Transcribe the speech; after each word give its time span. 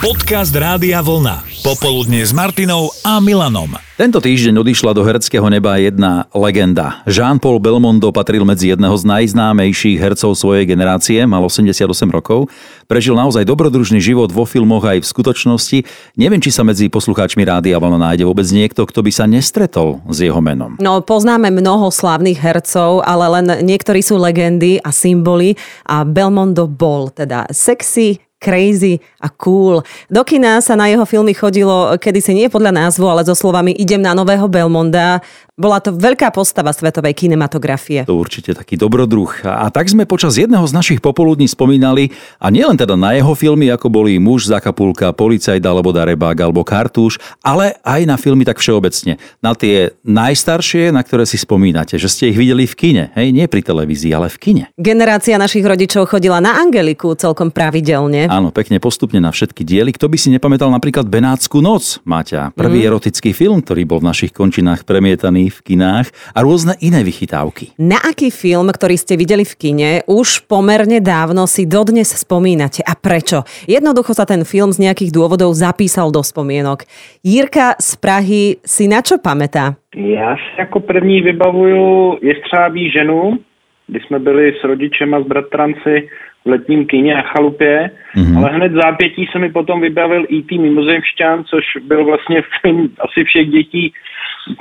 Podcast 0.00 0.56
Rádia 0.56 1.04
Vlna. 1.04 1.44
Popoludne 1.60 2.24
s 2.24 2.32
Martinou 2.32 2.88
a 3.04 3.20
Milanom. 3.20 3.76
Tento 4.00 4.16
týždeň 4.16 4.64
odišla 4.64 4.96
do 4.96 5.04
hereckého 5.04 5.44
neba 5.52 5.76
jedna 5.76 6.24
legenda. 6.32 7.04
Jean-Paul 7.04 7.60
Belmondo 7.60 8.08
patril 8.08 8.48
medzi 8.48 8.72
jedného 8.72 8.96
z 8.96 9.04
najznámejších 9.04 10.00
hercov 10.00 10.32
svojej 10.40 10.64
generácie, 10.64 11.20
mal 11.28 11.44
88 11.44 11.84
rokov. 12.08 12.48
Prežil 12.88 13.12
naozaj 13.12 13.44
dobrodružný 13.44 14.00
život 14.00 14.32
vo 14.32 14.48
filmoch 14.48 14.88
aj 14.88 15.04
v 15.04 15.10
skutočnosti. 15.12 15.78
Neviem, 16.16 16.40
či 16.40 16.48
sa 16.48 16.64
medzi 16.64 16.88
poslucháčmi 16.88 17.44
Rádia 17.44 17.76
Vlna 17.76 18.00
nájde 18.00 18.24
vôbec 18.24 18.48
niekto, 18.56 18.88
kto 18.88 19.04
by 19.04 19.12
sa 19.12 19.28
nestretol 19.28 20.00
s 20.08 20.24
jeho 20.24 20.40
menom. 20.40 20.80
No, 20.80 21.04
poznáme 21.04 21.52
mnoho 21.52 21.92
slávnych 21.92 22.40
hercov, 22.40 23.04
ale 23.04 23.28
len 23.36 23.68
niektorí 23.68 24.00
sú 24.00 24.16
legendy 24.16 24.80
a 24.80 24.96
symboly 24.96 25.60
a 25.84 26.08
Belmondo 26.08 26.64
bol 26.64 27.12
teda 27.12 27.44
sexy, 27.52 28.16
crazy 28.40 28.98
a 29.20 29.28
cool. 29.28 29.84
Do 30.08 30.24
kina 30.24 30.58
sa 30.64 30.74
na 30.74 30.88
jeho 30.88 31.04
filmy 31.04 31.36
chodilo 31.36 31.94
kedysi 32.00 32.32
nie 32.32 32.48
podľa 32.48 32.72
názvu, 32.72 33.04
ale 33.06 33.22
so 33.28 33.36
slovami 33.36 33.76
idem 33.76 34.00
na 34.00 34.16
nového 34.16 34.48
Belmonda. 34.48 35.20
Bola 35.60 35.76
to 35.76 35.92
veľká 35.92 36.32
postava 36.32 36.72
svetovej 36.72 37.12
kinematografie. 37.12 38.08
To 38.08 38.16
určite 38.16 38.56
taký 38.56 38.80
dobrodruh. 38.80 39.44
A 39.44 39.68
tak 39.68 39.92
sme 39.92 40.08
počas 40.08 40.40
jedného 40.40 40.64
z 40.64 40.72
našich 40.72 41.04
popoludní 41.04 41.44
spomínali, 41.44 42.16
a 42.40 42.48
nielen 42.48 42.80
teda 42.80 42.96
na 42.96 43.12
jeho 43.12 43.36
filmy, 43.36 43.68
ako 43.68 43.92
boli 43.92 44.16
Muž 44.16 44.48
z 44.48 44.56
Akapulka, 44.56 45.12
Policajt 45.12 45.60
alebo 45.60 45.92
Darebák 45.92 46.40
alebo 46.40 46.64
Kartúš, 46.64 47.20
ale 47.44 47.76
aj 47.84 48.08
na 48.08 48.16
filmy 48.16 48.48
tak 48.48 48.56
všeobecne. 48.56 49.20
Na 49.44 49.52
tie 49.52 49.92
najstaršie, 50.00 50.96
na 50.96 51.04
ktoré 51.04 51.28
si 51.28 51.36
spomínate, 51.36 52.00
že 52.00 52.08
ste 52.08 52.32
ich 52.32 52.40
videli 52.40 52.64
v 52.64 52.74
kine. 52.80 53.04
Hej, 53.12 53.28
nie 53.28 53.44
pri 53.44 53.60
televízii, 53.60 54.16
ale 54.16 54.32
v 54.32 54.40
kine. 54.40 54.64
Generácia 54.80 55.36
našich 55.36 55.68
rodičov 55.68 56.08
chodila 56.08 56.40
na 56.40 56.56
Angeliku 56.56 57.12
celkom 57.12 57.52
pravidelne. 57.52 58.32
Áno, 58.32 58.48
pekne 58.48 58.80
postupne 58.80 59.20
na 59.20 59.28
všetky 59.28 59.60
diely. 59.68 59.92
Kto 59.92 60.08
by 60.08 60.16
si 60.16 60.32
nepamätal 60.32 60.72
napríklad 60.72 61.04
Benátsku 61.04 61.60
noc, 61.60 62.00
Maťa? 62.08 62.56
Prvý 62.56 62.80
mm. 62.80 62.88
erotický 62.88 63.36
film, 63.36 63.60
ktorý 63.60 63.84
bol 63.84 64.00
v 64.00 64.08
našich 64.08 64.32
končinách 64.32 64.88
premietaný 64.88 65.49
v 65.50 65.74
kinách 65.74 66.08
a 66.32 66.38
rôzne 66.40 66.78
iné 66.80 67.02
vychytávky. 67.04 67.76
Na 67.76 67.98
aký 67.98 68.30
film, 68.30 68.70
ktorý 68.70 68.96
ste 68.96 69.18
videli 69.18 69.44
v 69.44 69.54
kine, 69.58 69.90
už 70.06 70.46
pomerne 70.46 71.02
dávno 71.02 71.44
si 71.44 71.66
dodnes 71.66 72.08
spomínate 72.14 72.80
a 72.86 72.94
prečo? 72.96 73.44
Jednoducho 73.66 74.14
sa 74.14 74.24
ten 74.24 74.46
film 74.46 74.70
z 74.70 74.88
nejakých 74.88 75.10
dôvodov 75.10 75.52
zapísal 75.52 76.14
do 76.14 76.22
spomienok. 76.22 76.86
Jirka 77.26 77.76
z 77.76 77.90
Prahy 77.98 78.42
si 78.64 78.88
na 78.88 79.02
čo 79.02 79.18
pamätá? 79.18 79.76
Já 79.94 80.36
si 80.36 80.60
jako 80.60 80.80
první 80.80 81.20
vybavuju 81.20 82.18
Jestřábí 82.22 82.90
ženu, 82.90 83.38
kdy 83.86 84.00
jsme 84.00 84.18
byli 84.18 84.54
s 84.60 84.64
rodičema, 84.64 85.20
s 85.20 85.26
bratranci 85.26 86.08
v 86.44 86.48
letním 86.48 86.86
kyně 86.86 87.14
a 87.14 87.22
chalupě, 87.22 87.90
mm-hmm. 88.16 88.38
ale 88.38 88.50
hned 88.50 88.72
zápětí 88.72 89.28
se 89.32 89.38
mi 89.38 89.52
potom 89.52 89.80
vybavil 89.80 90.26
E.T. 90.32 90.58
Mimozemšťan, 90.58 91.44
což 91.44 91.64
byl 91.82 92.04
vlastně 92.04 92.42
film 92.60 92.90
asi 93.00 93.24
všech 93.24 93.48
dětí 93.48 93.92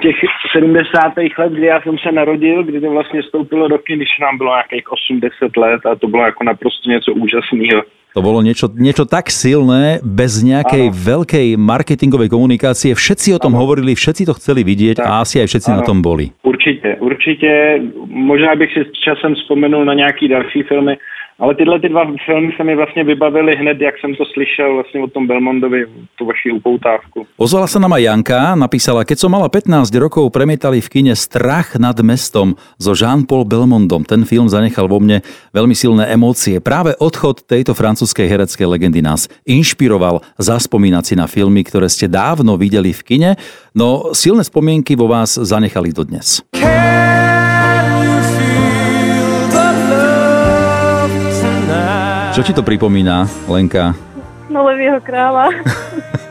těch 0.02 0.16
70. 0.52 1.18
let, 1.38 1.54
kdy 1.54 1.66
já 1.66 1.82
jsem 1.82 1.98
se 1.98 2.12
narodil, 2.12 2.64
kdy 2.64 2.82
to 2.82 2.90
vlastně 2.92 3.22
vstoupilo 3.22 3.68
do 3.68 3.78
kin, 3.78 3.98
když 3.98 4.20
nám 4.22 4.38
bylo 4.38 4.52
nějakých 4.52 4.92
80 4.92 5.58
let 5.58 5.86
a 5.86 5.96
to 5.96 6.08
bylo 6.08 6.24
jako 6.24 6.44
naprosto 6.44 6.90
něco 6.90 7.14
úžasného. 7.14 7.82
To 8.18 8.26
bolo 8.26 8.42
niečo, 8.42 8.66
niečo 8.74 9.06
tak 9.06 9.30
silné, 9.30 10.02
bez 10.02 10.42
nejakej 10.42 10.90
ano. 10.90 10.98
veľkej 10.98 11.48
marketingovej 11.62 12.34
komunikácie. 12.34 12.98
Všetci 12.98 13.38
o 13.38 13.40
tom 13.40 13.54
ano. 13.54 13.62
hovorili, 13.62 13.94
všetci 13.94 14.26
to 14.26 14.34
chceli 14.34 14.66
vidieť 14.66 14.98
tak. 14.98 15.06
a 15.06 15.22
asi 15.22 15.38
aj 15.38 15.48
všetci 15.54 15.70
ano. 15.70 15.78
na 15.78 15.82
tom 15.86 16.02
boli. 16.02 16.34
Určite, 16.42 16.98
určite. 16.98 17.50
Možná 18.10 18.58
bych 18.58 18.74
si 18.74 18.82
časem 19.06 19.38
spomenul 19.46 19.86
na 19.86 19.94
nejaký 19.94 20.26
další 20.26 20.66
filmy, 20.66 20.98
ale 21.40 21.56
tyhle 21.56 21.80
ty 21.80 21.90
dva 21.90 22.04
filmy 22.26 22.52
se 22.58 22.64
mi 22.64 22.76
vlastně 22.76 23.04
vybavily 23.04 23.56
hned, 23.56 23.82
jak 23.82 23.96
jsem 24.00 24.16
to 24.16 24.24
slyšel 24.26 24.74
vlastně 24.74 25.02
o 25.02 25.08
tom 25.08 25.28
Belmondovi, 25.28 25.86
tu 26.18 26.26
vaši 26.26 26.52
upoutávku. 26.52 27.28
Ozvala 27.40 27.68
sa 27.72 27.80
nám 27.80 27.96
aj 27.96 28.04
Janka, 28.04 28.40
napísala, 28.60 29.08
keď 29.08 29.18
som 29.24 29.32
mala 29.32 29.48
15 29.48 29.88
rokov, 29.96 30.28
premietali 30.36 30.84
v 30.84 30.92
kine 30.92 31.16
Strach 31.16 31.80
nad 31.80 31.96
mestom 32.04 32.60
so 32.76 32.92
Jean-Paul 32.92 33.48
Belmondom. 33.48 34.04
Ten 34.04 34.28
film 34.28 34.52
zanechal 34.52 34.92
vo 34.92 35.00
mne 35.00 35.24
veľmi 35.56 35.72
silné 35.72 36.12
emócie. 36.12 36.60
Práve 36.60 37.00
odchod 37.00 37.48
tejto 37.48 37.72
francúzskej 37.72 38.28
hereckej 38.28 38.68
legendy 38.68 39.00
nás 39.00 39.32
inšpiroval 39.48 40.20
zaspomínať 40.36 41.04
si 41.08 41.16
na 41.16 41.32
filmy, 41.32 41.64
ktoré 41.64 41.88
ste 41.88 42.12
dávno 42.12 42.60
videli 42.60 42.92
v 42.92 43.02
kine, 43.02 43.32
no 43.72 44.12
silné 44.12 44.44
spomienky 44.44 45.00
vo 45.00 45.08
vás 45.08 45.40
zanechali 45.40 45.96
dodnes. 45.96 46.44
Čo 52.40 52.56
ti 52.56 52.56
to 52.56 52.64
pripomína, 52.64 53.28
Lenka? 53.52 53.92
No 54.48 54.64
Levieho 54.64 55.04
kráľa. 55.04 55.52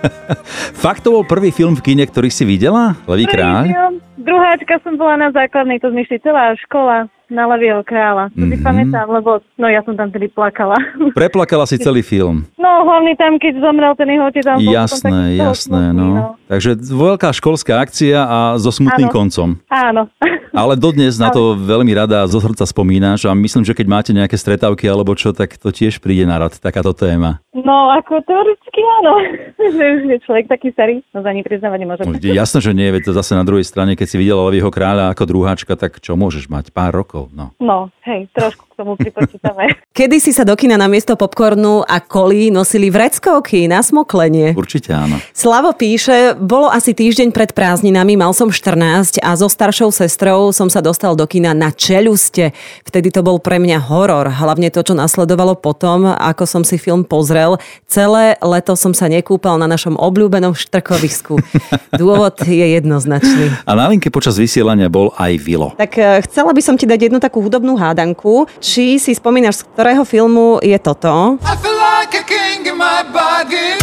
Fakt 0.81 1.05
to 1.05 1.13
bol 1.13 1.21
prvý 1.21 1.53
film 1.53 1.77
v 1.77 1.85
kine, 1.85 2.09
ktorý 2.09 2.33
si 2.33 2.49
videla? 2.49 2.97
Levý 3.05 3.29
kráľ? 3.29 3.69
Film. 3.69 3.95
Druháčka 4.17 4.81
som 4.81 4.97
bola 4.97 5.21
na 5.21 5.29
základnej, 5.37 5.77
to 5.77 5.93
sme 5.93 6.09
celá 6.09 6.57
škola 6.65 7.13
na 7.29 7.45
Levieho 7.53 7.85
kráľa. 7.85 8.33
To 8.33 8.41
mm-hmm. 8.41 8.49
si 8.49 8.57
mhm. 8.57 8.65
pamätám, 8.65 9.07
lebo 9.21 9.45
no 9.61 9.69
ja 9.69 9.85
som 9.85 10.01
tam 10.01 10.09
tedy 10.09 10.33
plakala. 10.33 10.81
Preplakala 11.21 11.69
si 11.69 11.77
celý 11.77 12.01
film. 12.01 12.49
No 12.57 12.89
hlavne 12.89 13.13
tam, 13.21 13.37
keď 13.37 13.61
zomrel 13.61 13.93
ten 13.93 14.09
jeho 14.09 14.33
otec. 14.33 14.49
Jasné, 14.65 15.37
jasné, 15.37 15.93
no. 15.93 16.09
no. 16.17 16.25
Takže 16.49 16.81
veľká 16.81 17.29
školská 17.37 17.77
akcia 17.85 18.25
a 18.25 18.39
so 18.57 18.73
smutným 18.73 19.13
Áno. 19.13 19.15
koncom. 19.15 19.49
Áno. 19.69 20.09
Ale 20.57 20.81
dodnes 20.81 21.21
na 21.21 21.29
to 21.29 21.53
veľmi 21.55 21.93
rada 21.93 22.25
zo 22.25 22.41
srdca 22.41 22.65
spomínaš 22.65 23.29
a 23.29 23.37
myslím, 23.37 23.69
že 23.69 23.77
keď 23.77 23.87
máte 23.87 24.11
nejaké 24.17 24.35
stretávky 24.41 24.89
alebo 24.89 25.13
čo, 25.13 25.37
tak 25.37 25.61
to 25.61 25.69
tiež 25.69 26.01
príde 26.01 26.25
na 26.25 26.41
rad, 26.41 26.57
takáto 26.57 26.97
téma. 26.97 27.45
No, 27.53 27.93
ako 27.93 28.25
teoreticky 28.25 28.81
áno. 28.81 29.13
že 29.77 29.85
už 30.01 30.01
je 30.09 30.19
človek 30.25 30.49
taký 30.49 30.73
starý, 30.73 31.05
no 31.13 31.21
za 31.21 31.31
ní 31.37 31.45
priznávať 31.45 31.79
nemôžem. 31.85 32.05
No, 32.09 32.17
jasné, 32.17 32.59
že 32.65 32.73
nie, 32.73 32.89
veď 32.89 33.13
to 33.13 33.13
zase 33.13 33.37
na 33.37 33.45
druhej 33.45 33.69
strane, 33.69 33.93
keď 33.93 34.07
si 34.09 34.17
videla 34.17 34.49
Levýho 34.49 34.73
kráľa 34.73 35.13
ako 35.13 35.29
druháčka, 35.29 35.77
tak 35.77 36.01
čo 36.01 36.17
môžeš 36.17 36.49
mať? 36.49 36.73
Pár 36.73 36.97
rokov, 36.97 37.29
no. 37.37 37.53
No, 37.61 37.93
hej, 38.09 38.25
trošku 38.33 38.68
tomu 38.79 38.95
pripočítame. 38.95 39.75
Kedy 39.99 40.23
si 40.23 40.31
sa 40.31 40.47
do 40.47 40.55
kina 40.55 40.79
na 40.79 40.87
miesto 40.87 41.19
popcornu 41.19 41.83
a 41.83 41.99
kolí 41.99 42.55
nosili 42.55 42.95
vreckovky 42.95 43.67
na 43.67 43.83
smoklenie? 43.83 44.55
Určite 44.55 44.95
áno. 44.95 45.19
Slavo 45.35 45.75
píše, 45.75 46.39
bolo 46.39 46.71
asi 46.71 46.95
týždeň 46.95 47.35
pred 47.35 47.51
prázdninami, 47.51 48.15
mal 48.15 48.31
som 48.31 48.55
14 48.55 49.19
a 49.19 49.35
so 49.35 49.51
staršou 49.51 49.91
sestrou 49.91 50.55
som 50.55 50.71
sa 50.71 50.79
dostal 50.79 51.19
do 51.19 51.27
kina 51.27 51.51
na 51.51 51.75
čeluste. 51.75 52.55
Vtedy 52.87 53.11
to 53.11 53.27
bol 53.27 53.43
pre 53.43 53.59
mňa 53.59 53.83
horor, 53.91 54.31
hlavne 54.31 54.71
to, 54.71 54.87
čo 54.87 54.95
nasledovalo 54.95 55.59
potom, 55.59 56.07
ako 56.07 56.47
som 56.47 56.63
si 56.63 56.79
film 56.79 57.03
pozrel. 57.03 57.59
Celé 57.91 58.39
leto 58.39 58.79
som 58.79 58.95
sa 58.95 59.11
nekúpal 59.11 59.59
na 59.59 59.67
našom 59.67 59.99
obľúbenom 59.99 60.55
štrkovisku. 60.55 61.43
Dôvod 61.99 62.39
je 62.47 62.79
jednoznačný. 62.79 63.51
A 63.67 63.75
na 63.75 63.91
linke 63.91 64.07
počas 64.15 64.39
vysielania 64.39 64.87
bol 64.87 65.11
aj 65.19 65.33
Vilo. 65.43 65.75
Tak 65.75 65.93
eh, 65.99 66.23
chcela 66.31 66.55
by 66.55 66.63
som 66.63 66.79
ti 66.79 66.87
dať 66.87 67.11
jednu 67.11 67.19
takú 67.19 67.43
hudobnú 67.43 67.75
hádanku. 67.75 68.47
Či 68.69 69.01
si 69.01 69.17
spomínaš, 69.17 69.65
z 69.65 69.73
ktorého 69.73 70.05
filmu 70.05 70.61
je 70.61 70.77
toto? 70.77 71.41
I 71.41 71.57
feel 71.57 71.73
like 71.73 72.13
a 72.13 72.21
king 72.21 72.69
in 72.69 72.77
my 72.77 73.01
body. 73.09 73.81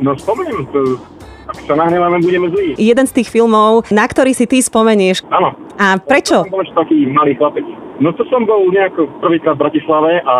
No 0.00 0.16
spomeniem, 0.16 0.64
ak 1.44 1.60
sa 1.68 1.76
nahneváme, 1.76 2.24
budeme 2.24 2.48
zlí. 2.48 2.72
Jeden 2.80 3.04
z 3.04 3.20
tých 3.20 3.28
filmov, 3.28 3.84
na 3.92 4.08
ktorý 4.08 4.32
si 4.32 4.48
ty 4.48 4.64
spomenieš. 4.64 5.28
Áno. 5.28 5.52
A 5.76 6.00
prečo? 6.00 6.48
Som 6.48 6.56
bol 6.56 6.64
taký 6.64 7.04
malý 7.12 7.36
chlapec. 7.36 7.68
No 8.00 8.16
to 8.16 8.24
som 8.32 8.48
bol 8.48 8.64
nejako 8.72 9.12
prvýkrát 9.20 9.60
v 9.60 9.68
Bratislave 9.68 10.24
a 10.24 10.36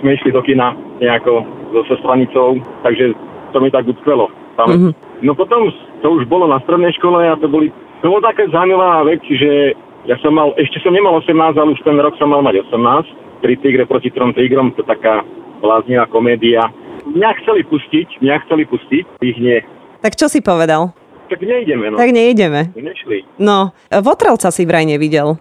sme 0.00 0.16
išli 0.16 0.32
do 0.32 0.40
kina 0.40 0.72
nejako 1.04 1.44
so 1.76 1.84
sestranicou, 1.84 2.64
takže 2.80 3.12
to 3.52 3.60
mi 3.60 3.68
tak 3.68 3.84
utkvelo. 3.84 4.32
Mm-hmm. 4.66 5.22
No 5.22 5.38
potom 5.38 5.70
to 6.02 6.08
už 6.18 6.26
bolo 6.26 6.50
na 6.50 6.58
strednej 6.66 6.90
škole 6.98 7.22
a 7.22 7.38
to 7.38 7.46
boli, 7.46 7.70
to 8.02 8.10
bola 8.10 8.34
taká 8.34 8.50
zaujímavá 8.50 9.06
vec, 9.06 9.22
že 9.22 9.78
ja 10.10 10.16
som 10.18 10.34
mal, 10.34 10.56
ešte 10.58 10.82
som 10.82 10.90
nemal 10.90 11.22
18, 11.22 11.54
ale 11.54 11.74
už 11.74 11.82
ten 11.86 11.98
rok 12.00 12.18
som 12.18 12.32
mal 12.32 12.42
mať 12.42 12.66
18. 12.66 13.44
Tri 13.46 13.54
tigre 13.62 13.86
proti 13.86 14.10
trom 14.10 14.34
tigrom, 14.34 14.74
to 14.74 14.82
taká 14.82 15.22
bláznivá 15.62 16.10
komédia 16.10 16.66
Mňa 17.06 17.30
chceli 17.44 17.62
pustiť, 17.64 18.20
mňa 18.20 18.36
chceli 18.44 18.64
pustiť, 18.68 19.04
ich 19.24 19.38
nie. 19.40 19.58
Tak 20.04 20.18
čo 20.18 20.28
si 20.28 20.44
povedal? 20.44 20.92
Tak 21.28 21.40
nejdeme, 21.40 21.92
no. 21.92 21.96
Tak 21.96 22.10
nejdeme. 22.12 22.72
Nešli. 22.76 23.24
No, 23.40 23.72
Votrelca 23.88 24.52
si 24.52 24.64
vraj 24.64 24.84
nevidel. 24.88 25.36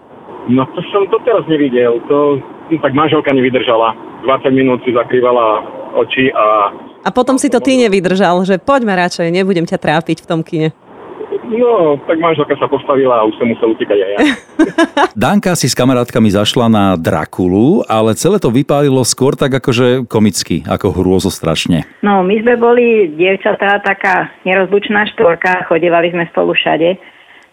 No 0.47 0.63
to 0.71 0.79
som 0.91 1.07
to 1.11 1.19
teraz 1.27 1.43
nevidel. 1.51 1.99
To, 2.07 2.39
no, 2.71 2.77
tak 2.79 2.95
manželka 2.95 3.35
nevydržala. 3.35 3.95
20 4.23 4.51
minút 4.55 4.79
si 4.83 4.95
zakrývala 4.95 5.63
oči 5.95 6.33
a... 6.33 6.73
A 7.05 7.09
potom 7.13 7.39
si 7.39 7.47
to 7.47 7.63
ty 7.63 7.79
nevydržal, 7.79 8.43
že 8.43 8.59
poďme 8.59 8.97
radšej, 8.97 9.31
nebudem 9.31 9.63
ťa 9.63 9.79
trápiť 9.79 10.23
v 10.23 10.29
tom 10.29 10.41
kine. 10.43 10.75
No, 11.47 11.95
tak 12.03 12.19
manželka 12.19 12.59
sa 12.59 12.67
postavila 12.67 13.23
a 13.23 13.27
už 13.27 13.39
som 13.39 13.47
musel 13.47 13.71
utekať 13.71 13.99
aj 14.03 14.11
ja. 14.11 14.19
Danka 15.23 15.55
si 15.55 15.71
s 15.71 15.79
kamarátkami 15.79 16.27
zašla 16.27 16.67
na 16.67 16.85
Drakulu, 16.99 17.87
ale 17.87 18.19
celé 18.19 18.35
to 18.43 18.51
vypálilo 18.51 18.99
skôr 19.07 19.31
tak 19.39 19.55
akože 19.55 20.11
komicky, 20.11 20.67
ako 20.67 20.91
hrôzo 20.91 21.31
strašne. 21.31 21.87
No, 22.03 22.19
my 22.19 22.35
sme 22.43 22.59
boli 22.59 23.15
dievčatá, 23.15 23.79
taká 23.79 24.27
nerozlučná 24.43 25.07
štvorka, 25.15 25.71
chodívali 25.71 26.11
sme 26.11 26.27
spolu 26.35 26.51
všade. 26.51 26.99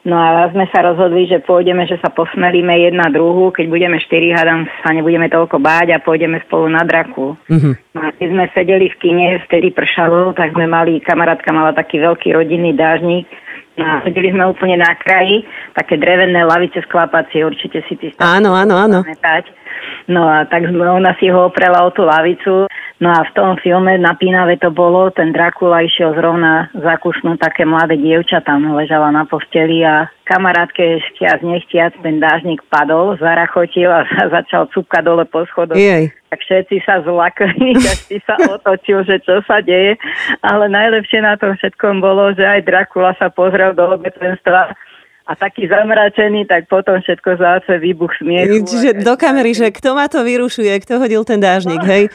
No 0.05 0.21
a 0.21 0.53
sme 0.53 0.69
sa 0.69 0.85
rozhodli, 0.85 1.25
že 1.25 1.41
pôjdeme, 1.41 1.89
že 1.89 1.97
sa 1.97 2.13
posmelíme 2.13 2.77
jedna 2.77 3.09
druhú, 3.09 3.49
keď 3.49 3.73
budeme 3.73 3.97
štyri, 4.05 4.37
hádam 4.37 4.69
sa 4.85 4.93
nebudeme 4.93 5.33
toľko 5.33 5.57
báť 5.57 5.97
a 5.97 6.05
pôjdeme 6.05 6.45
spolu 6.45 6.69
na 6.69 6.85
draku. 6.85 7.33
Mm-hmm. 7.49 7.75
No 7.97 8.01
a 8.05 8.09
keď 8.13 8.29
sme 8.29 8.45
sedeli 8.53 8.93
v 8.93 9.01
kine, 9.01 9.27
vtedy 9.49 9.73
pršalo, 9.73 10.37
tak 10.37 10.53
sme 10.53 10.69
mali, 10.69 11.01
kamarátka 11.01 11.49
mala 11.57 11.73
taký 11.73 12.05
veľký 12.05 12.37
rodinný 12.37 12.77
dážnik, 12.77 13.25
No 13.75 13.99
sedeli 14.07 14.31
sme 14.31 14.47
úplne 14.47 14.79
na 14.79 14.95
kraji, 14.95 15.43
také 15.75 15.99
drevené 15.99 16.47
lavice 16.47 16.79
sklápacie, 16.87 17.43
určite 17.43 17.83
si 17.91 17.99
ty 17.99 18.15
Áno, 18.23 18.55
áno, 18.55 18.79
áno. 18.79 19.03
Pamätať. 19.03 19.51
No 20.07 20.31
a 20.31 20.47
tak 20.47 20.71
ona 20.71 21.11
si 21.19 21.27
ho 21.27 21.51
oprela 21.51 21.83
o 21.83 21.91
tú 21.91 22.07
lavicu 22.07 22.71
No 23.03 23.11
a 23.11 23.27
v 23.27 23.35
tom 23.35 23.59
filme 23.59 23.99
napínavé 23.99 24.55
to 24.63 24.71
bolo, 24.71 25.11
ten 25.11 25.35
Drakula 25.35 25.83
išiel 25.83 26.15
zrovna 26.15 26.71
zakusnúť 26.79 27.43
také 27.43 27.67
mladé 27.67 27.99
dievča, 27.99 28.39
tam 28.47 28.71
ležala 28.71 29.11
na 29.11 29.27
posteli 29.27 29.83
a 29.83 30.07
kamarátke 30.31 31.03
chtiac 31.11 31.43
nechtiac 31.43 31.91
ten 32.07 32.23
dážnik 32.23 32.63
padol, 32.71 33.19
zarachotil 33.19 33.91
a 33.91 34.07
začal 34.39 34.71
cúpkať 34.71 35.03
dole 35.03 35.27
po 35.27 35.43
schodoch. 35.51 35.75
Jej. 35.75 36.15
Tak 36.31 36.39
všetci 36.39 36.87
sa 36.87 37.03
zlakli, 37.03 37.75
každý 37.91 38.23
sa 38.23 38.39
otočil, 38.47 39.03
že 39.03 39.19
čo 39.27 39.43
sa 39.43 39.59
deje, 39.59 39.99
ale 40.47 40.71
najlepšie 40.71 41.19
na 41.19 41.35
tom 41.35 41.59
všetkom 41.59 41.99
bolo, 41.99 42.31
že 42.39 42.47
aj 42.47 42.63
Drakula 42.63 43.19
sa 43.19 43.27
pozrel 43.27 43.75
do 43.75 43.91
obecenstva 43.91 44.71
a 45.25 45.33
taký 45.33 45.65
zamračený, 45.65 46.45
tak 46.45 46.69
potom 46.69 47.01
všetko 47.01 47.41
zase 47.41 47.81
výbuch 47.81 48.13
smiechu. 48.21 48.61
Čiže 48.61 49.01
do 49.01 49.17
kamery, 49.17 49.57
že 49.57 49.73
kto 49.73 49.97
ma 49.97 50.05
to 50.05 50.21
vyrušuje, 50.21 50.69
kto 50.85 51.01
hodil 51.01 51.25
ten 51.25 51.41
dážnik, 51.41 51.81
no, 51.81 51.89
hej? 51.89 52.13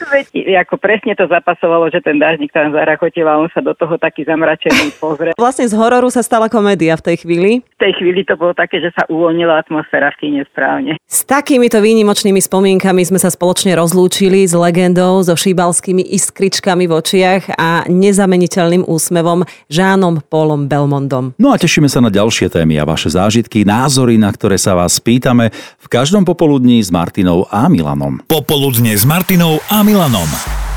Ako 0.62 0.78
presne 0.78 1.18
to 1.18 1.26
zapasovalo, 1.26 1.90
že 1.90 1.98
ten 1.98 2.22
dážnik 2.22 2.54
tam 2.54 2.70
zarachotil 2.70 3.26
a 3.26 3.42
on 3.42 3.50
sa 3.50 3.58
do 3.58 3.74
toho 3.74 3.98
taký 3.98 4.22
zamračený 4.22 4.94
pozrel. 5.02 5.34
Vlastne 5.34 5.66
z 5.66 5.74
hororu 5.74 6.06
sa 6.06 6.22
stala 6.22 6.46
komédia 6.46 6.94
v 6.94 7.10
tej 7.10 7.16
chvíli? 7.26 7.50
V 7.66 7.78
tej 7.82 7.92
chvíli 7.98 8.22
to 8.22 8.38
bolo 8.38 8.54
také, 8.54 8.78
že 8.78 8.94
sa 8.94 9.02
uvoľnila 9.10 9.58
atmosféra 9.58 10.14
v 10.14 10.16
kine 10.22 10.42
správne. 10.46 10.94
S 11.10 11.26
takýmito 11.26 11.82
výnimočnými 11.82 12.38
spomienkami 12.38 13.02
sme 13.02 13.18
sa 13.18 13.32
spoločne 13.32 13.74
rozlúčili 13.74 14.46
s 14.46 14.54
legendou, 14.54 15.22
so 15.26 15.34
šíbalskými 15.34 16.06
iskričkami 16.14 16.86
v 16.86 16.92
očiach 16.94 17.42
a 17.58 17.90
nezameniteľným 17.90 18.86
úsmevom 18.86 19.42
Žánom 19.66 20.22
Polom 20.30 20.70
Belmondom. 20.70 21.34
No 21.42 21.50
a 21.50 21.58
tešíme 21.58 21.90
sa 21.90 21.98
na 21.98 22.14
ďalšie 22.14 22.52
témy 22.52 22.78
a 22.78 22.84
vaše 23.00 23.16
zážitky, 23.16 23.64
názory, 23.64 24.20
na 24.20 24.28
ktoré 24.28 24.60
sa 24.60 24.76
vás 24.76 25.00
pýtame 25.00 25.48
v 25.80 25.86
každom 25.88 26.28
popoludní 26.28 26.84
s 26.84 26.92
Martinou 26.92 27.48
a 27.48 27.64
Milanom. 27.72 28.20
Popoludne 28.28 28.92
s 28.92 29.08
Martinou 29.08 29.56
a 29.72 29.80
Milanom. 29.80 30.69